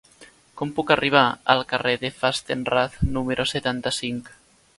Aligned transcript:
Com 0.61 0.69
puc 0.77 0.93
arribar 0.95 1.21
al 1.55 1.61
carrer 1.73 1.93
de 2.05 2.11
Fastenrath 2.23 2.97
número 3.19 3.47
setanta-cinc? 3.53 4.35